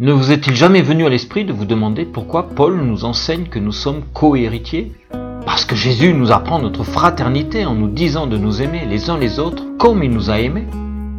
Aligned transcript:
Ne 0.00 0.12
vous 0.12 0.30
est-il 0.30 0.54
jamais 0.54 0.80
venu 0.80 1.06
à 1.06 1.08
l'esprit 1.08 1.44
de 1.44 1.52
vous 1.52 1.64
demander 1.64 2.04
pourquoi 2.04 2.50
Paul 2.50 2.80
nous 2.82 3.04
enseigne 3.04 3.46
que 3.46 3.58
nous 3.58 3.72
sommes 3.72 4.04
co-héritiers? 4.14 4.92
Parce 5.44 5.64
que 5.64 5.74
Jésus 5.74 6.14
nous 6.14 6.30
apprend 6.30 6.60
notre 6.60 6.84
fraternité 6.84 7.66
en 7.66 7.74
nous 7.74 7.88
disant 7.88 8.28
de 8.28 8.36
nous 8.36 8.62
aimer 8.62 8.82
les 8.88 9.10
uns 9.10 9.18
les 9.18 9.40
autres 9.40 9.64
comme 9.76 10.04
il 10.04 10.12
nous 10.12 10.30
a 10.30 10.38
aimés. 10.38 10.68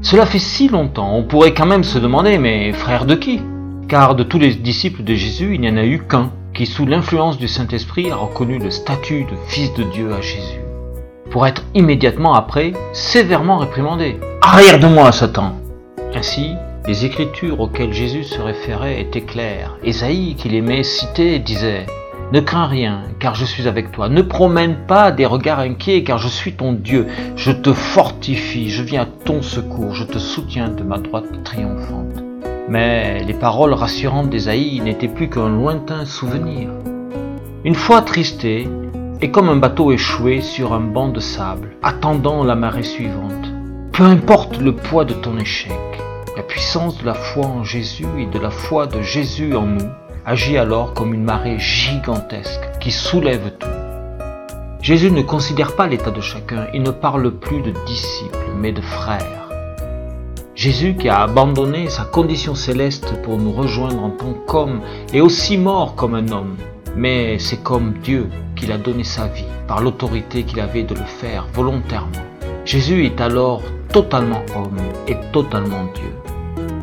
Cela 0.02 0.26
fait 0.26 0.40
si 0.40 0.69
longtemps, 0.69 1.13
on 1.13 1.23
pourrait 1.23 1.54
quand 1.54 1.65
même 1.65 1.83
se 1.83 2.00
demander, 2.00 2.37
mais 2.37 2.72
frère 2.72 3.05
de 3.05 3.15
qui? 3.15 3.42
Car 3.90 4.15
de 4.15 4.23
tous 4.23 4.40
les 4.40 4.55
disciples 4.55 5.04
de 5.04 5.14
Jésus, 5.14 5.55
il 5.55 5.59
n'y 5.59 5.69
en 5.69 5.76
a 5.76 5.83
eu 5.83 6.00
qu'un 6.08 6.32
qui, 6.54 6.65
sous 6.65 6.86
l'influence 6.86 7.37
du 7.37 7.50
Saint-Esprit, 7.50 8.09
a 8.09 8.15
reconnu 8.15 8.59
le 8.59 8.72
statut 8.72 9.26
de 9.26 9.36
Fils 9.50 9.73
de 9.73 9.83
Dieu 9.83 10.14
à 10.14 10.22
Jésus, 10.22 10.62
pour 11.32 11.46
être 11.46 11.64
immédiatement 11.76 12.33
après 12.33 12.72
sévèrement 12.94 13.58
réprimandé. 13.58 14.22
Arrière 14.41 14.79
de 14.79 14.87
moi, 14.87 15.12
Satan 15.12 15.58
Ainsi, 16.16 16.54
les 16.90 17.06
écritures 17.06 17.60
auxquelles 17.60 17.94
Jésus 17.94 18.24
se 18.24 18.42
référait 18.42 19.00
étaient 19.00 19.22
claires. 19.22 19.78
Ésaïe, 19.84 20.34
qu'il 20.34 20.56
aimait 20.56 20.82
citer, 20.82 21.38
disait 21.38 21.86
ne 22.32 22.40
crains 22.40 22.66
rien, 22.66 23.04
car 23.20 23.36
je 23.36 23.46
suis 23.46 23.68
avec 23.68 23.92
toi. 23.92 24.10
Ne 24.10 24.24
promène 24.24 24.76
pas 24.88 25.12
des 25.12 25.28
regards 25.28 25.60
inquiets, 25.60 26.04
car 26.04 26.18
je 26.18 26.28
suis 26.28 26.54
ton 26.54 26.74
Dieu. 26.74 27.06
Je 27.36 27.52
te 27.52 27.74
fortifie, 27.74 28.72
je 28.72 28.82
viens 28.82 29.04
à 29.04 29.06
ton 29.06 29.44
secours, 29.44 29.94
je 29.94 30.04
te 30.04 30.18
soutiens 30.18 30.70
de 30.70 30.82
ma 30.82 30.98
droite 30.98 31.44
triomphante. 31.44 32.24
Mais 32.68 33.24
les 33.24 33.34
paroles 33.36 33.74
rassurantes 33.74 34.32
d'Ésaïe 34.32 34.82
n'étaient 34.82 35.08
plus 35.08 35.30
qu'un 35.30 35.50
lointain 35.50 36.06
souvenir. 36.06 36.70
Une 37.66 37.76
fois 37.76 38.02
tristé, 38.02 38.68
et 39.22 39.30
comme 39.30 39.50
un 39.50 39.58
bateau 39.58 39.92
échoué 39.92 40.42
sur 40.42 40.74
un 40.74 40.82
banc 40.82 41.10
de 41.10 41.20
sable, 41.20 41.76
attendant 41.84 42.44
la 42.44 42.56
marée 42.56 42.82
suivante. 42.82 43.54
Peu 43.92 44.06
importe 44.06 44.60
le 44.60 44.74
poids 44.76 45.06
de 45.06 45.14
ton 45.14 45.38
échec, 45.38 46.00
la 46.40 46.44
puissance 46.44 46.98
de 46.98 47.06
la 47.06 47.16
foi 47.16 47.48
en 47.48 47.66
Jésus 47.66 48.08
et 48.18 48.26
de 48.26 48.40
la 48.40 48.50
foi 48.50 48.88
de 48.88 49.02
Jésus 49.02 49.54
en 49.58 49.66
nous 49.66 49.90
agit 50.26 50.58
alors 50.58 50.94
comme 50.94 51.14
une 51.14 51.26
marée 51.26 51.59
gigantesque 51.59 52.62
qui 52.80 52.92
soulève 52.92 53.52
tout. 53.59 53.68
Jésus 54.81 55.12
ne 55.12 55.22
considère 55.22 55.76
pas 55.76 55.86
l'état 55.86 56.12
de 56.12 56.22
chacun, 56.22 56.68
il 56.73 56.81
ne 56.81 56.92
parle 56.92 57.30
plus 57.30 57.62
de 57.62 57.73
disciples, 57.86 58.38
mais 58.58 58.72
de 58.72 58.80
frères. 58.80 59.50
Jésus 60.56 60.96
qui 60.96 61.09
a 61.09 61.23
abandonné 61.23 61.90
sa 61.90 62.06
condition 62.06 62.56
céleste 62.56 63.22
pour 63.22 63.38
nous 63.38 63.52
rejoindre 63.52 64.02
en 64.02 64.12
tant 64.12 64.34
qu'homme 64.48 64.80
est 65.14 65.20
aussi 65.20 65.58
mort 65.58 65.96
comme 65.96 66.16
un 66.16 66.30
homme, 66.30 66.56
mais 66.96 67.38
c'est 67.38 67.62
comme 67.62 67.96
Dieu 68.02 68.30
qu'il 68.56 68.72
a 68.72 68.78
donné 68.78 69.03
sa 69.03 69.28
vie 69.28 69.44
par 69.68 69.81
l'autorité 69.81 70.44
qu'il 70.44 70.62
avait 70.62 70.84
de 70.84 70.96
le 70.96 71.03
faire 71.03 71.48
volontairement. 71.53 72.24
Jésus 72.64 73.06
est 73.06 73.20
alors 73.20 73.62
totalement 73.92 74.44
homme 74.56 74.78
et 75.06 75.18
totalement 75.34 75.84
Dieu. 75.96 76.19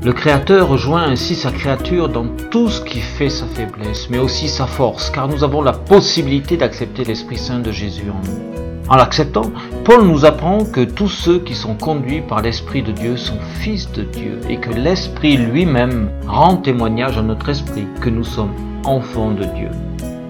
Le 0.07 0.12
Créateur 0.12 0.69
rejoint 0.69 1.03
ainsi 1.03 1.35
sa 1.35 1.51
créature 1.51 2.09
dans 2.09 2.29
tout 2.53 2.69
ce 2.69 2.81
qui 2.81 3.01
fait 3.01 3.29
sa 3.29 3.45
faiblesse, 3.45 4.09
mais 4.09 4.19
aussi 4.19 4.48
sa 4.48 4.65
force, 4.65 5.11
car 5.11 5.27
nous 5.27 5.43
avons 5.43 5.63
la 5.63 5.73
possibilité 5.73 6.57
d'accepter 6.57 7.03
l'Esprit 7.03 7.39
Saint 7.39 7.59
de 7.59 7.73
Jésus 7.73 8.09
en 8.09 8.25
nous. 8.25 8.89
En 8.89 8.95
l'acceptant, 8.95 9.51
Paul 9.85 10.07
nous 10.07 10.25
apprend 10.25 10.65
que 10.65 10.83
tous 10.83 11.09
ceux 11.09 11.41
qui 11.41 11.57
sont 11.57 11.75
conduits 11.75 12.21
par 12.21 12.41
l'Esprit 12.41 12.85
de 12.85 12.93
Dieu 12.93 13.17
sont 13.17 13.41
fils 13.59 13.91
de 13.91 14.05
Dieu 14.05 14.39
et 14.48 14.59
que 14.59 14.71
l'Esprit 14.71 15.39
lui-même 15.39 16.09
rend 16.29 16.59
témoignage 16.59 17.19
à 17.19 17.23
notre 17.23 17.48
esprit 17.48 17.89
que 18.01 18.09
nous 18.09 18.23
sommes 18.23 18.55
enfants 18.85 19.33
de 19.33 19.43
Dieu. 19.57 19.70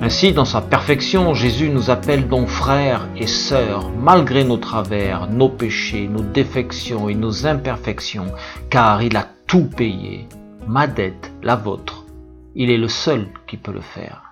Ainsi, 0.00 0.32
dans 0.32 0.46
sa 0.46 0.62
perfection, 0.62 1.34
Jésus 1.34 1.68
nous 1.68 1.90
appelle 1.90 2.28
donc 2.28 2.48
frères 2.48 3.06
et 3.18 3.26
sœurs, 3.26 3.90
malgré 4.00 4.42
nos 4.42 4.56
travers, 4.56 5.28
nos 5.30 5.50
péchés, 5.50 6.08
nos 6.10 6.22
défections 6.22 7.10
et 7.10 7.14
nos 7.14 7.46
imperfections, 7.46 8.32
car 8.70 9.02
il 9.02 9.18
a 9.18 9.35
tout 9.46 9.64
payé, 9.64 10.28
ma 10.66 10.88
dette, 10.88 11.32
la 11.42 11.54
vôtre. 11.54 12.04
Il 12.56 12.70
est 12.70 12.78
le 12.78 12.88
seul 12.88 13.28
qui 13.46 13.56
peut 13.56 13.72
le 13.72 13.80
faire. 13.80 14.25